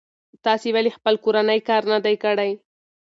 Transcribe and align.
تاسې 0.45 0.67
ولې 0.75 0.91
خپل 0.97 1.15
کورنی 1.23 1.59
کار 1.69 1.83
نه 1.91 1.99
دی 2.05 2.15
کړی؟ 2.23 2.51